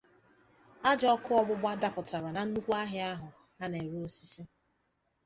ajọ 0.89 1.07
ọkụ 1.15 1.31
ọgbụgba 1.39 1.71
dapụtara 1.81 2.29
na 2.35 2.41
nnukwu 2.45 2.71
ahịa 2.81 3.05
ahụ 3.13 3.27
a 3.61 3.65
na-ere 3.71 3.97
osisi 4.07 4.43